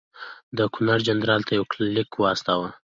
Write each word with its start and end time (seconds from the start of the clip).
ده 0.55 0.63
ګورنرجنرال 0.73 1.41
ته 1.47 1.51
یو 1.57 1.65
لیک 1.93 2.09
واستاوه. 2.17 2.69